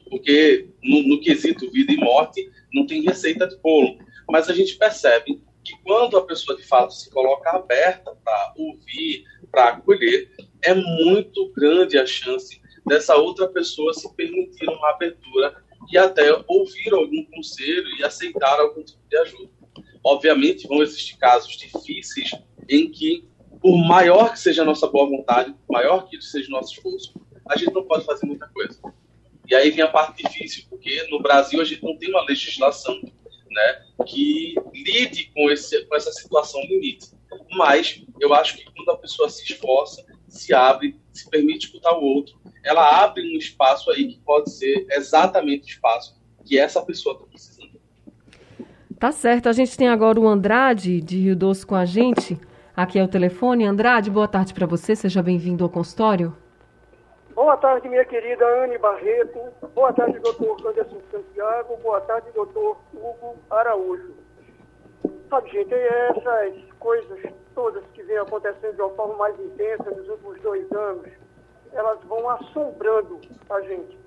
[0.08, 4.76] porque no, no quesito vida e morte não tem receita de bolo, mas a gente
[4.76, 10.30] percebe que quando a pessoa de fato se coloca aberta para ouvir, para acolher,
[10.62, 15.54] é muito grande a chance dessa outra pessoa se permitir uma abertura
[15.92, 19.50] e até ouvir algum conselho e aceitar algum tipo de ajuda.
[20.04, 22.30] Obviamente, vão existir casos difíceis
[22.68, 23.28] em que,
[23.66, 27.12] por maior que seja a nossa boa vontade, por maior que seja o nosso esforço,
[27.48, 28.78] a gente não pode fazer muita coisa.
[29.44, 32.94] E aí vem a parte difícil, porque no Brasil a gente não tem uma legislação
[33.50, 37.08] né, que lide com, esse, com essa situação limite.
[37.56, 42.04] Mas eu acho que quando a pessoa se esforça, se abre, se permite escutar o
[42.04, 47.16] outro, ela abre um espaço aí que pode ser exatamente o espaço que essa pessoa
[47.16, 47.80] está precisando.
[48.96, 49.48] Tá certo.
[49.48, 52.38] A gente tem agora o Andrade, de Rio Doce, com a gente.
[52.76, 53.64] Aqui é o telefone.
[53.64, 54.94] Andrade, boa tarde para você.
[54.94, 56.36] Seja bem-vindo ao consultório.
[57.34, 59.40] Boa tarde, minha querida Anne Barreto.
[59.74, 61.78] Boa tarde, doutor Anderson Santiago.
[61.78, 64.12] Boa tarde, doutor Hugo Araújo.
[65.30, 67.18] Sabe, gente, essas coisas
[67.54, 71.08] todas que vêm acontecendo de uma forma mais intensa nos últimos dois anos,
[71.72, 73.98] elas vão assombrando a gente.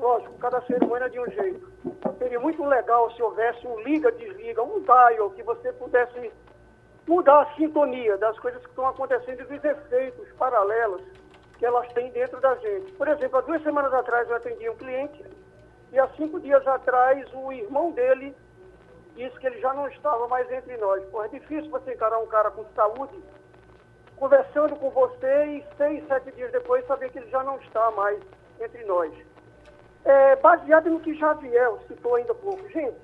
[0.00, 1.72] Lógico, cada ser humano é de um jeito.
[2.18, 6.32] Seria muito legal se houvesse um liga-desliga, um dial, que você pudesse
[7.08, 11.02] mudar a sintonia das coisas que estão acontecendo e dos efeitos paralelos
[11.58, 12.92] que elas têm dentro da gente.
[12.92, 15.24] Por exemplo, há duas semanas atrás eu atendi um cliente
[15.90, 18.36] e há cinco dias atrás o irmão dele
[19.16, 21.02] disse que ele já não estava mais entre nós.
[21.06, 23.18] Pô, é difícil você encarar um cara com saúde
[24.16, 28.20] conversando com você e seis, sete dias depois saber que ele já não está mais
[28.60, 29.12] entre nós.
[30.04, 32.68] É, baseado no que Javier citou ainda há pouco.
[32.68, 32.96] Gente,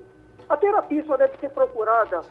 [0.49, 2.23] a terapia só deve ser procurada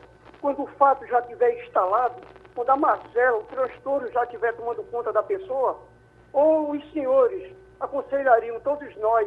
[0.44, 2.16] quando o fato já estiver instalado,
[2.54, 5.80] quando a mazela, o transtorno já estiver tomando conta da pessoa,
[6.34, 9.26] ou os senhores aconselhariam todos nós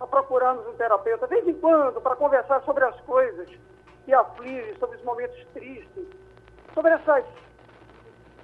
[0.00, 3.48] a procurarmos um terapeuta, de vez em quando, para conversar sobre as coisas
[4.04, 6.04] que afligem, sobre os momentos tristes,
[6.74, 7.24] sobre essas,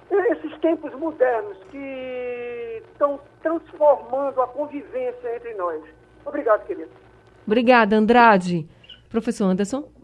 [0.09, 5.83] esses tempos modernos que estão transformando a convivência entre nós.
[6.25, 6.91] Obrigado, querido.
[7.45, 8.65] Obrigada, Andrade.
[9.09, 10.02] Professor Anderson?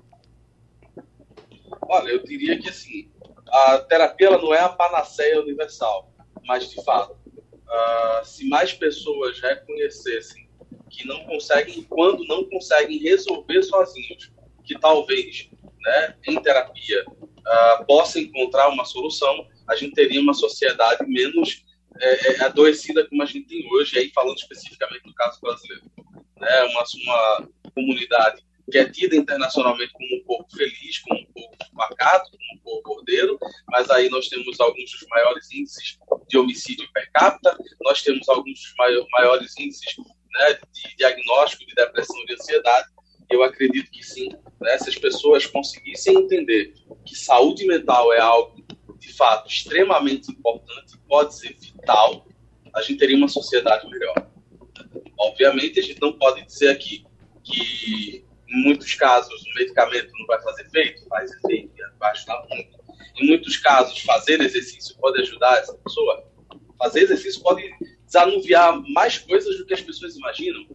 [1.89, 3.11] Olha, eu diria que assim,
[3.47, 6.13] a terapia ela não é a panaceia universal,
[6.45, 10.47] mas de fato, uh, se mais pessoas reconhecessem
[10.91, 14.31] que não conseguem, quando não conseguem resolver sozinhos,
[14.63, 15.49] que talvez
[15.81, 21.65] né, em terapia uh, possa encontrar uma solução, a gente teria uma sociedade menos
[21.99, 25.89] é, é, adoecida como a gente tem hoje, aí falando especificamente do caso brasileiro.
[26.37, 31.57] Né, uma, uma comunidade que é tida internacionalmente como um povo feliz, como um povo
[31.79, 33.39] pacato, como povo bordeiro,
[33.69, 38.59] mas aí nós temos alguns dos maiores índices de homicídio per capita, nós temos alguns
[38.59, 38.73] dos
[39.11, 39.95] maiores índices
[40.33, 42.89] né, de diagnóstico de depressão e de ansiedade,
[43.29, 46.73] eu acredito que sim, né, se as pessoas conseguissem entender
[47.05, 48.65] que saúde mental é algo,
[48.97, 52.27] de fato, extremamente importante, pode ser vital,
[52.75, 54.29] a gente teria uma sociedade melhor.
[55.17, 57.05] Obviamente, a gente não pode dizer aqui
[57.43, 62.79] que, em muitos casos, o medicamento não vai fazer efeito, faz efeito, vai ajudar muito.
[63.17, 66.27] Em muitos casos, fazer exercício pode ajudar essa pessoa.
[66.77, 67.69] Fazer exercício pode
[68.05, 70.65] desanuviar mais coisas do que as pessoas imaginam.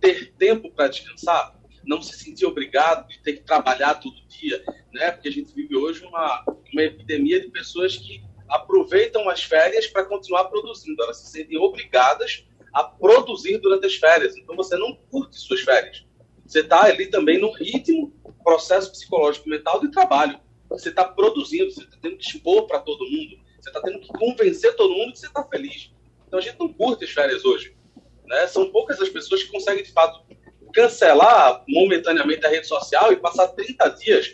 [0.00, 4.62] Ter tempo para descansar não se sentir obrigado de ter que trabalhar todo dia,
[4.92, 5.10] né?
[5.10, 10.04] Porque a gente vive hoje uma, uma epidemia de pessoas que aproveitam as férias para
[10.04, 11.02] continuar produzindo.
[11.02, 14.36] Elas se sentem obrigadas a produzir durante as férias.
[14.36, 16.04] Então você não curte suas férias.
[16.48, 18.10] Você está ali também no ritmo,
[18.42, 20.40] processo psicológico mental de trabalho.
[20.70, 24.08] Você está produzindo, você está tendo que expor para todo mundo, você está tendo que
[24.08, 25.92] convencer todo mundo que você está feliz.
[26.26, 27.76] Então a gente não curte as férias hoje.
[28.24, 28.46] Né?
[28.46, 30.24] São poucas as pessoas que conseguem, de fato,
[30.72, 34.32] cancelar momentaneamente a rede social e passar 30 dias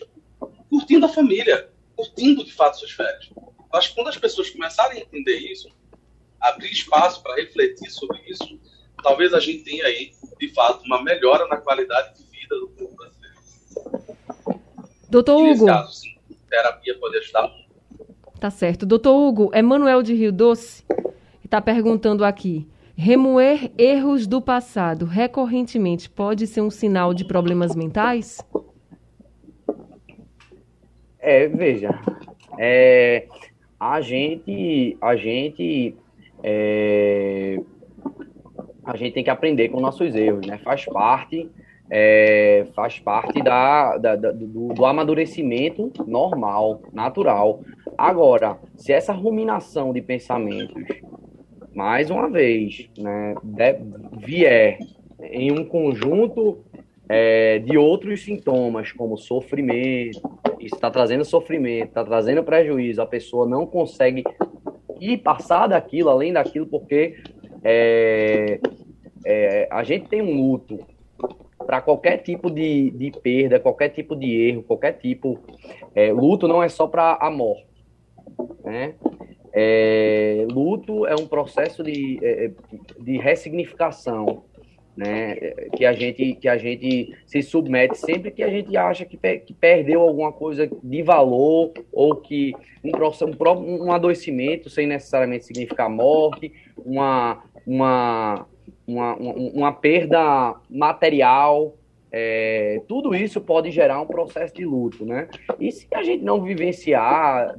[0.70, 3.28] curtindo a família, curtindo de fato suas férias.
[3.72, 5.68] Acho que quando as pessoas começarem a entender isso,
[6.40, 8.60] abrir espaço para refletir sobre isso,
[9.04, 12.96] talvez a gente tenha aí, de fato, uma melhora na qualidade de vida do povo
[12.96, 14.60] brasileiro.
[15.10, 15.66] Doutor Hugo.
[15.66, 16.16] Caso, sim,
[16.48, 17.64] terapia pode ajudar muito.
[18.40, 18.84] Tá certo.
[18.84, 20.84] Doutor Hugo, Emanuel de Rio Doce
[21.44, 22.66] está perguntando aqui.
[22.96, 28.38] Remoer erros do passado recorrentemente pode ser um sinal de problemas mentais?
[31.18, 31.90] É, veja,
[32.58, 33.26] é,
[33.80, 35.96] a gente, a gente,
[36.42, 37.58] é,
[38.84, 40.58] a gente tem que aprender com nossos erros, né?
[40.58, 41.50] Faz parte,
[41.90, 47.60] é, faz parte da, da, da do, do amadurecimento normal, natural.
[47.96, 50.82] Agora, se essa ruminação de pensamentos
[51.74, 53.76] mais uma vez, né, de,
[54.24, 54.78] vier
[55.20, 56.58] em um conjunto
[57.08, 60.20] é, de outros sintomas, como sofrimento,
[60.60, 64.22] isso está trazendo sofrimento, está trazendo prejuízo, a pessoa não consegue
[65.00, 67.16] ir passar daquilo, além daquilo, porque
[67.64, 68.60] é,
[69.24, 70.78] é, a gente tem um luto
[71.66, 75.38] para qualquer tipo de, de perda, qualquer tipo de erro, qualquer tipo.
[75.94, 77.66] É, luto não é só para a morte.
[78.62, 78.94] Né?
[79.52, 82.50] É, luto é um processo de, é,
[82.98, 84.42] de ressignificação,
[84.96, 85.34] né?
[85.76, 89.52] Que a gente que a gente se submete sempre que a gente acha que, que
[89.52, 96.52] perdeu alguma coisa de valor ou que um um, um adoecimento sem necessariamente significar morte,
[96.84, 98.46] uma uma
[98.86, 101.74] uma, uma perda material,
[102.12, 105.28] é, tudo isso pode gerar um processo de luto, né?
[105.58, 107.56] E se a gente não vivenciar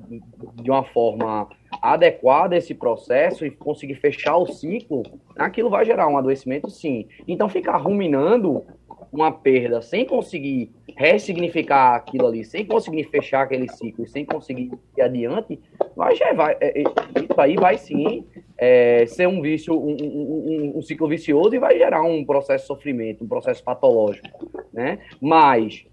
[0.54, 1.50] de uma forma
[1.82, 5.04] adequada esse processo e conseguir fechar o ciclo,
[5.38, 7.06] aquilo vai gerar um adoecimento, sim.
[7.28, 8.64] Então, ficar ruminando
[9.12, 15.02] uma perda sem conseguir ressignificar aquilo ali, sem conseguir fechar aquele ciclo, sem conseguir ir
[15.02, 15.60] adiante,
[15.96, 18.26] vai, vai, é, é, isso aí vai sim
[18.58, 22.68] é, ser um vício, um, um, um, ciclo vicioso e vai gerar um processo de
[22.68, 25.00] sofrimento, um processo patológico, né?
[25.22, 25.86] Mas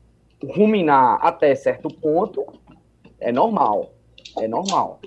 [0.44, 2.44] ruminar até certo ponto
[3.20, 3.92] é normal,
[4.38, 5.00] é normal.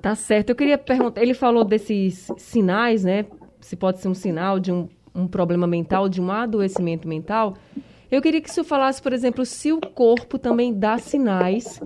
[0.00, 0.50] Tá certo.
[0.50, 3.24] Eu queria perguntar, ele falou desses sinais, né?
[3.60, 7.54] Se pode ser um sinal de um, um problema mental, de um adoecimento mental.
[8.10, 11.80] Eu queria que o senhor falasse, por exemplo, se o corpo também dá sinais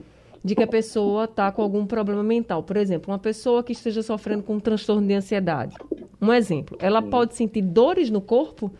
[0.47, 2.63] de que a pessoa está com algum problema mental.
[2.63, 5.75] Por exemplo, uma pessoa que esteja sofrendo com um transtorno de ansiedade.
[6.23, 7.11] Um exemplo, ela Sim.
[7.11, 8.71] pode sentir dores no corpo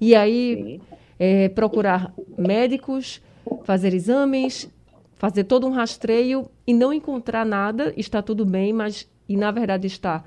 [0.00, 0.80] e aí
[1.18, 3.20] é, procurar médicos,
[3.64, 4.70] fazer exames,
[5.16, 9.86] fazer todo um rastreio e não encontrar nada, está tudo bem, mas e na verdade
[9.86, 10.24] está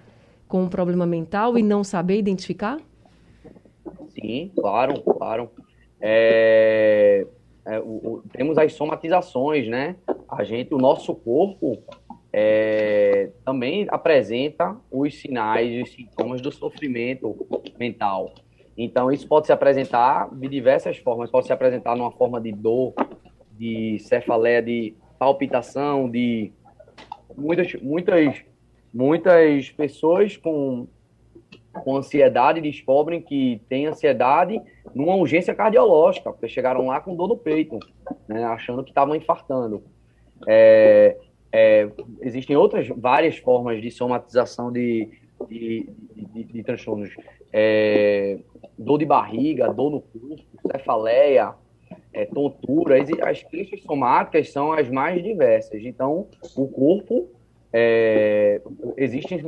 [0.47, 2.77] com um problema mental e não saber identificar?
[4.09, 5.49] Sim, claro, claro.
[5.99, 7.25] É,
[7.65, 9.95] é, o, o, temos as somatizações, né?
[10.27, 11.81] A gente, o nosso corpo
[12.31, 17.35] é, também apresenta os sinais os sintomas do sofrimento
[17.79, 18.33] mental.
[18.77, 21.29] Então, isso pode se apresentar de diversas formas.
[21.29, 22.93] Pode se apresentar numa forma de dor,
[23.51, 26.51] de cefaleia, de palpitação, de
[27.37, 28.43] muitas, muitas,
[28.91, 30.87] muitas pessoas com,
[31.73, 34.61] com ansiedade descobrem que tem ansiedade
[34.93, 37.79] numa urgência cardiológica, porque chegaram lá com dor no peito,
[38.27, 39.83] né, achando que estavam infartando.
[40.47, 41.17] É,
[41.51, 41.89] é,
[42.21, 45.09] existem outras várias formas de somatização de,
[45.47, 47.15] de, de, de transtornos.
[47.51, 48.39] É,
[48.77, 51.53] dor de barriga, dor no corpo, cefaleia,
[52.11, 52.95] é, tontura.
[53.23, 55.83] As queixas somáticas são as mais diversas.
[55.85, 57.29] Então, o corpo,
[57.73, 58.61] é,
[58.95, 59.39] existem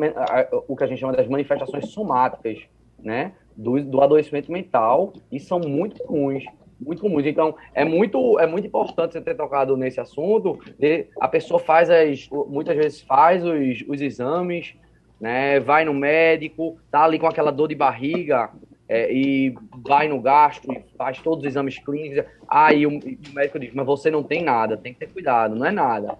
[0.67, 2.59] o que a gente chama das manifestações somáticas,
[3.01, 3.33] né?
[3.55, 6.43] do, do adoecimento mental e são muito comuns
[6.77, 7.25] muito comuns.
[7.25, 10.59] Então, é muito, é muito importante você ter tocado nesse assunto.
[10.77, 14.75] De, a pessoa faz as, muitas vezes faz os, os exames,
[15.19, 15.57] né?
[15.61, 18.49] Vai no médico, tá ali com aquela dor de barriga
[18.89, 19.55] é, e
[19.87, 22.25] vai no gasto faz todos os exames clínicos.
[22.47, 25.65] Aí o, o, médico diz, mas você não tem nada, tem que ter cuidado, não
[25.65, 26.17] é nada,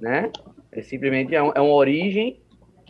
[0.00, 0.30] né?
[0.72, 2.40] É simplesmente é, é uma origem,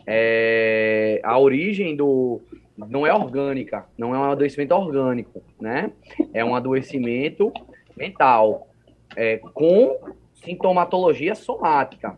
[0.07, 2.41] é, a origem do,
[2.77, 5.91] não é orgânica, não é um adoecimento orgânico, né?
[6.33, 7.51] É um adoecimento
[7.95, 8.67] mental,
[9.15, 9.99] é, com
[10.33, 12.17] sintomatologia somática.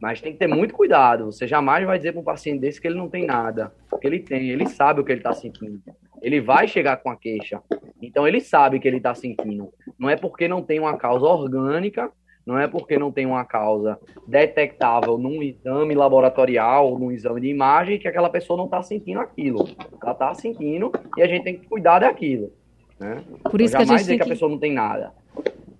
[0.00, 1.26] Mas tem que ter muito cuidado.
[1.26, 3.72] Você jamais vai dizer para um paciente desse que ele não tem nada.
[3.88, 5.80] Porque ele tem, ele sabe o que ele está sentindo.
[6.22, 7.60] Ele vai chegar com a queixa.
[8.00, 9.72] Então ele sabe que ele está sentindo.
[9.98, 12.12] Não é porque não tem uma causa orgânica
[12.46, 17.98] não é porque não tem uma causa detectável num exame laboratorial, num exame de imagem,
[17.98, 19.68] que aquela pessoa não está sentindo aquilo.
[20.02, 22.52] Ela está sentindo e a gente tem que cuidar daquilo.
[23.00, 23.22] Né?
[23.50, 24.18] Por isso então, que a gente dizer que...
[24.18, 25.12] que a pessoa não tem nada.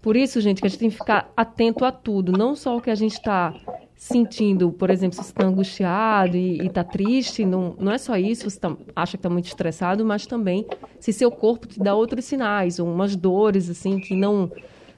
[0.00, 2.81] Por isso, gente, que a gente tem que ficar atento a tudo, não só o
[2.81, 3.55] que a gente está
[3.96, 8.50] sentindo, por exemplo, se você está angustiado e está triste, não, não é só isso,
[8.50, 10.66] você tá, acha que está muito estressado, mas também
[11.00, 14.50] se seu corpo te dá outros sinais, ou umas dores, assim, que não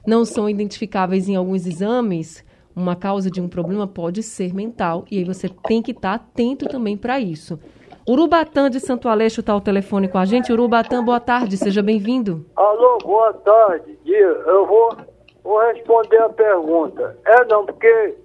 [0.07, 2.41] não são identificáveis em alguns exames,
[2.73, 5.03] uma causa de um problema pode ser mental.
[5.11, 7.59] E aí você tem que estar atento também para isso.
[8.07, 10.53] Urubatã de Santo Aleixo está ao telefone com a gente.
[10.53, 12.45] Urubatã, boa tarde, seja bem-vindo.
[12.55, 13.99] Alô, boa tarde.
[14.05, 14.95] Eu vou,
[15.43, 17.17] vou responder a pergunta.
[17.25, 18.15] É não, porque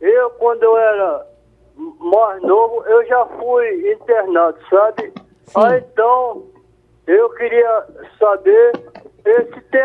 [0.00, 1.26] eu, quando eu era
[2.00, 5.12] mais novo, eu já fui internado, sabe?
[5.44, 5.60] Sim.
[5.62, 6.44] Aí, então,
[7.06, 7.84] eu queria
[8.18, 8.72] saber
[9.22, 9.82] se tem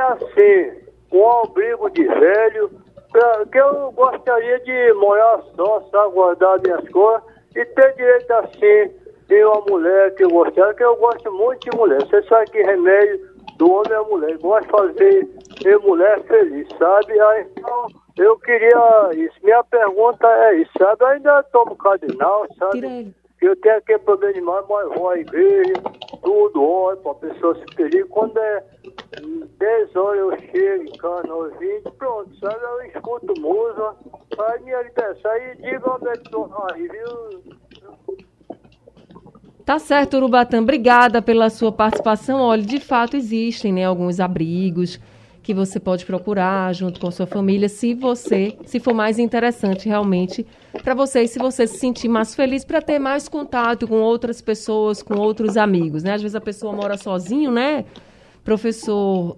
[1.14, 2.72] um abrigo de velho,
[3.12, 7.24] pra, que eu gostaria de morar só, sabe, guardar minhas coisas
[7.56, 8.92] e ter direito assim
[9.28, 12.02] de uma mulher que eu gostaria, que eu gosto muito de mulher.
[12.02, 14.32] Você sabe que remédio do homem é mulher.
[14.32, 15.30] Eu gosto de fazer
[15.62, 17.20] ser mulher feliz, sabe?
[17.20, 19.36] Aí, então, eu queria isso.
[19.44, 21.04] Minha pergunta é isso, sabe?
[21.04, 23.14] Eu ainda tomo cardinal, sabe?
[23.44, 25.74] Eu tenho aquele problema demais, mas vou à igreja,
[26.22, 28.06] tudo, olha, para a pessoa se feliz.
[28.10, 28.64] Quando é
[29.60, 32.56] 10 horas eu chego casa, ouvindo, pronto, sabe?
[32.64, 33.96] Eu escuto música,
[34.40, 37.54] aí me liberta, aí diga onde é que estou aí, viu?
[39.66, 40.62] Tá certo, Urubatã.
[40.62, 42.40] Obrigada pela sua participação.
[42.42, 45.00] Olha, de fato existem né, alguns abrigos
[45.44, 50.48] que você pode procurar junto com sua família, se você, se for mais interessante realmente
[50.82, 54.42] para você, e se você se sentir mais feliz para ter mais contato com outras
[54.42, 56.14] pessoas, com outros amigos, né?
[56.14, 57.84] Às vezes a pessoa mora sozinho, né?
[58.42, 59.38] Professor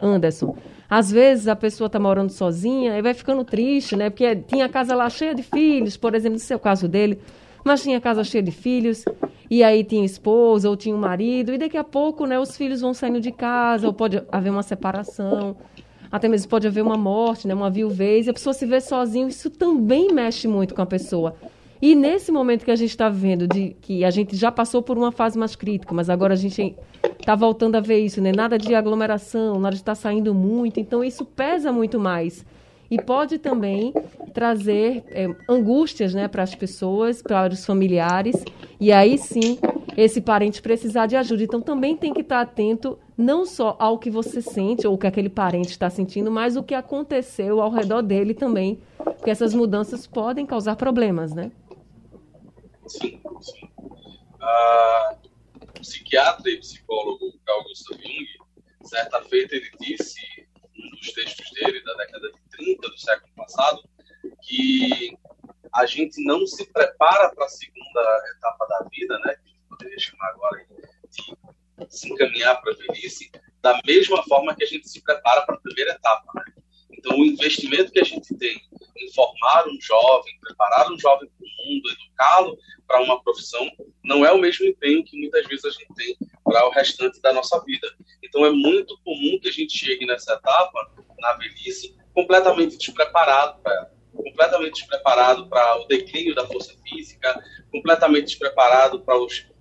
[0.00, 0.56] Anderson.
[0.88, 4.08] Às vezes a pessoa está morando sozinha e vai ficando triste, né?
[4.08, 7.18] Porque tinha a casa lá cheia de filhos, por exemplo, no seu caso dele,
[7.64, 9.04] mas tinha casa cheia de filhos,
[9.50, 12.82] e aí tinha esposa ou tinha um marido, e daqui a pouco, né, os filhos
[12.82, 15.56] vão saindo de casa, ou pode haver uma separação,
[16.12, 19.26] até mesmo pode haver uma morte, né, uma viuvez, e a pessoa se vê sozinha,
[19.26, 21.34] isso também mexe muito com a pessoa.
[21.82, 24.96] E nesse momento que a gente está vendo, de que a gente já passou por
[24.96, 26.74] uma fase mais crítica, mas agora a gente
[27.20, 28.32] está voltando a ver isso, né?
[28.32, 32.44] Nada de aglomeração, nada de estar tá saindo muito, então isso pesa muito mais.
[32.94, 33.92] E pode também
[34.32, 38.46] trazer é, angústias né, para as pessoas, para os familiares,
[38.78, 39.58] e aí sim
[39.96, 41.42] esse parente precisar de ajuda.
[41.42, 44.98] Então também tem que estar tá atento não só ao que você sente ou o
[44.98, 48.78] que aquele parente está sentindo, mas o que aconteceu ao redor dele também,
[49.16, 51.50] porque essas mudanças podem causar problemas, né?
[52.86, 53.68] Sim, sim.
[54.40, 55.16] Ah,
[55.62, 58.26] o psiquiatra e psicólogo Carl Gustav Jung,
[58.84, 60.20] certa feita, ele disse,
[60.76, 63.82] num dos textos dele, da década de 30 do século passado,
[64.42, 65.16] que
[65.74, 69.68] a gente não se prepara para a segunda etapa da vida, né, que a gente
[69.68, 70.66] poderia chamar agora
[71.88, 75.56] de se encaminhar para a velhice, da mesma forma que a gente se prepara para
[75.56, 76.32] a primeira etapa.
[76.34, 76.44] Né?
[76.92, 78.60] Então, o investimento que a gente tem
[78.96, 83.68] em formar um jovem, preparar um jovem para o mundo, educá-lo para uma profissão,
[84.04, 87.32] não é o mesmo empenho que muitas vezes a gente tem para o restante da
[87.32, 87.92] nossa vida.
[88.22, 93.90] Então, é muito comum que a gente chegue nessa etapa, na velhice, completamente despreparado para
[94.14, 97.42] completamente despreparado para o declínio da força física,
[97.72, 99.16] completamente despreparado para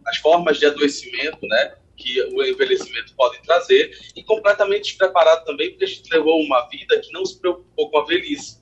[0.06, 1.76] as formas de adoecimento, né?
[1.96, 7.00] que o envelhecimento pode trazer e completamente despreparado também porque a gente levou uma vida
[7.00, 8.62] que não se preocupou com a velhice.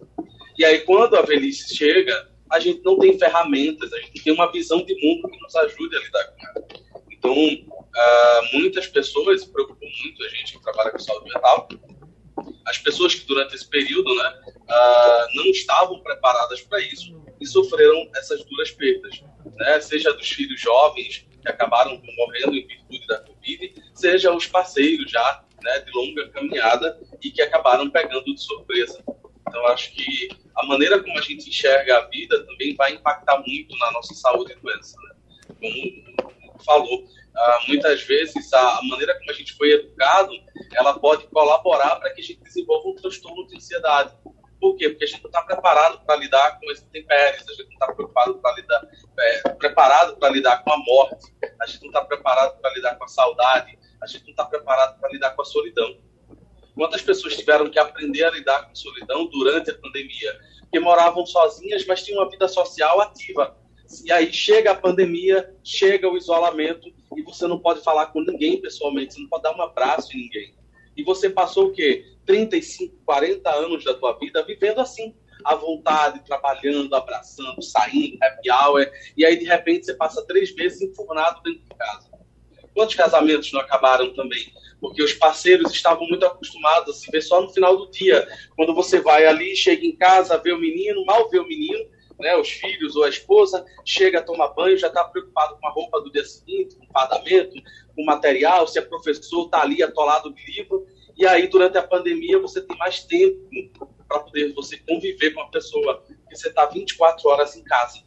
[0.57, 4.51] E aí quando a velhice chega, a gente não tem ferramentas, a gente tem uma
[4.51, 6.67] visão de mundo que nos ajude a lidar com ela.
[7.09, 11.69] Então, uh, muitas pessoas, preocupam muito, a gente que trabalha com saúde mental,
[12.65, 18.09] as pessoas que durante esse período né, uh, não estavam preparadas para isso e sofreram
[18.15, 19.23] essas duras perdas,
[19.55, 19.79] né?
[19.81, 25.43] seja dos filhos jovens que acabaram morrendo em virtude da Covid, seja os parceiros já
[25.63, 29.03] né, de longa caminhada e que acabaram pegando de surpresa.
[29.47, 33.77] Então, acho que a maneira como a gente enxerga a vida também vai impactar muito
[33.77, 34.95] na nossa saúde e doença.
[35.01, 35.15] Né?
[35.59, 37.05] Como falou,
[37.35, 40.31] ah, muitas vezes a, maneira como a gente foi educado,
[40.73, 44.13] ela pode colaborar para que a gente desenvolva um transtorno de ansiedade.
[44.59, 44.89] Por quê?
[44.89, 47.93] Porque a gente não está preparado para lidar com esses intempéries, a gente não está
[47.93, 52.59] preocupado para lidar, é, preparado para lidar com a morte, a gente não está preparado
[52.61, 55.97] para lidar com a saudade, a gente não está preparado para lidar com a solidão.
[56.75, 60.39] Quantas pessoas tiveram que aprender a lidar com a solidão durante a pandemia?
[60.71, 63.57] Que moravam sozinhas, mas tinham uma vida social ativa.
[64.05, 68.61] E aí chega a pandemia, chega o isolamento e você não pode falar com ninguém
[68.61, 70.55] pessoalmente, você não pode dar um abraço em ninguém.
[70.95, 72.05] E você passou o quê?
[72.25, 78.91] 35, 40 anos da tua vida vivendo assim, à vontade, trabalhando, abraçando, saindo, happy hour,
[79.17, 82.09] e aí de repente você passa três meses enfurnado dentro de casa.
[82.73, 84.53] Quantos casamentos não acabaram também?
[84.79, 88.27] Porque os parceiros estavam muito acostumados a se ver só no final do dia.
[88.55, 91.85] Quando você vai ali, chega em casa, vê o menino, mal vê o menino,
[92.21, 95.99] né, os filhos ou a esposa, chega, toma banho, já está preocupado com a roupa
[96.01, 97.53] do dia seguinte, com o fardamento,
[97.95, 100.85] com o material, se é professor, está ali atolado de livro.
[101.17, 103.49] E aí, durante a pandemia, você tem mais tempo
[104.07, 107.99] para poder você conviver com a pessoa, porque você está 24 horas em casa.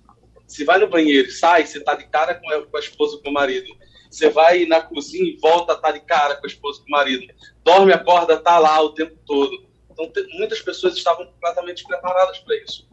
[0.47, 3.67] Se vai no banheiro, sai, você está de cara com a, esposa, com o marido.
[4.11, 7.27] Você vai na cozinha e volta, tá de cara com a esposa, com o marido.
[7.65, 9.67] Dorme, acorda, tá lá o tempo todo.
[9.91, 12.89] Então, muitas pessoas estavam completamente preparadas para isso.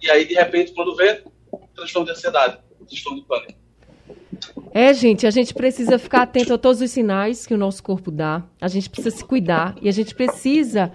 [0.00, 1.22] E aí, de repente, quando vê,
[1.74, 3.58] transtorno de ansiedade, transtorno de pânico.
[4.72, 8.10] É, gente, a gente precisa ficar atento a todos os sinais que o nosso corpo
[8.10, 8.44] dá.
[8.60, 10.92] A gente precisa se cuidar e a gente precisa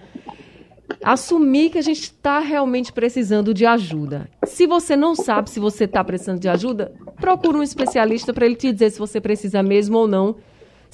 [1.04, 4.30] assumir que a gente está realmente precisando de ajuda.
[4.46, 8.56] Se você não sabe se você está precisando de ajuda, procure um especialista para ele
[8.56, 10.38] te dizer se você precisa mesmo ou não.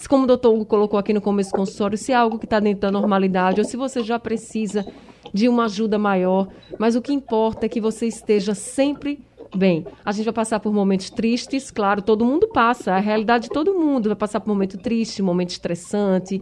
[0.07, 2.59] Como o doutor Hugo colocou aqui no começo do consultório, se é algo que está
[2.59, 4.85] dentro da normalidade ou se você já precisa
[5.33, 6.47] de uma ajuda maior.
[6.77, 9.19] Mas o que importa é que você esteja sempre
[9.55, 13.45] Bem, a gente vai passar por momentos tristes, claro, todo mundo passa, é a realidade
[13.45, 16.39] de todo mundo vai passar por momento triste, momento estressante,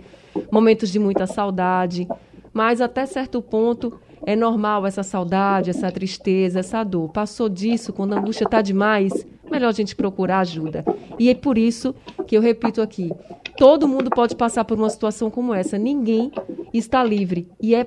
[0.51, 2.05] momentos de muita saudade,
[2.51, 7.09] mas até certo ponto é normal essa saudade, essa tristeza, essa dor.
[7.09, 10.83] Passou disso, quando a angústia está demais, melhor a gente procurar ajuda.
[11.17, 11.95] E é por isso
[12.27, 13.09] que eu repito aqui:
[13.57, 16.31] todo mundo pode passar por uma situação como essa, ninguém
[16.73, 17.49] está livre.
[17.61, 17.85] E é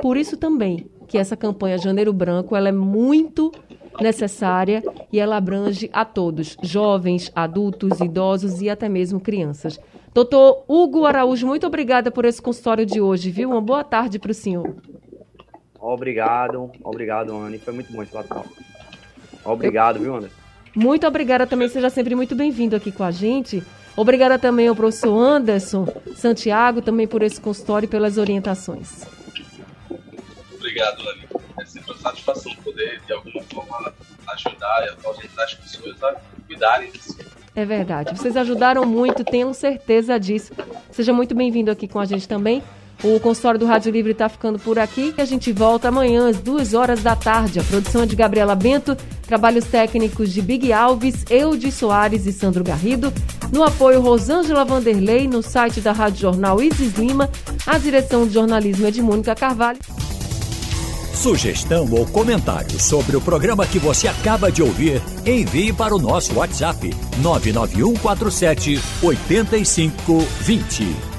[0.00, 3.52] por isso também que essa campanha Janeiro Branco ela é muito
[4.00, 9.78] necessária e ela abrange a todos, jovens, adultos, idosos e até mesmo crianças.
[10.14, 13.50] Doutor Hugo Araújo, muito obrigada por esse consultório de hoje, viu?
[13.50, 14.74] Uma boa tarde para o senhor.
[15.78, 17.58] Obrigado, obrigado, Anne.
[17.58, 18.50] Foi muito bom esse bate-papo.
[19.44, 20.02] Obrigado, Eu...
[20.02, 20.36] viu, Anderson?
[20.74, 23.62] Muito obrigada também, seja sempre muito bem-vindo aqui com a gente.
[24.00, 25.86] Obrigada também ao professor Anderson
[26.16, 29.04] Santiago, também por esse consultório e pelas orientações.
[30.54, 31.28] Obrigado, Anne.
[31.60, 33.92] É sempre uma satisfação poder, de alguma forma,
[34.32, 37.14] ajudar e orientar as pessoas a cuidarem disso.
[37.54, 38.16] É verdade.
[38.16, 40.54] Vocês ajudaram muito, tenho certeza disso.
[40.90, 42.62] Seja muito bem-vindo aqui com a gente também.
[43.02, 46.74] O consultório do Rádio Livre está ficando por aqui a gente volta amanhã às duas
[46.74, 47.58] horas da tarde.
[47.58, 48.96] A produção é de Gabriela Bento,
[49.26, 53.12] trabalhos técnicos de Big Alves, Eudes Soares e Sandro Garrido.
[53.52, 57.30] No apoio, Rosângela Vanderlei, no site da Rádio Jornal Isis Lima.
[57.66, 59.78] A direção de jornalismo é de Mônica Carvalho.
[61.14, 66.34] Sugestão ou comentário sobre o programa que você acaba de ouvir, envie para o nosso
[66.34, 71.09] WhatsApp 99147 8520.